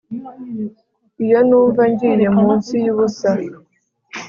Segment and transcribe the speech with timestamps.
[1.25, 3.31] iyo numva ngiye munsi yubusa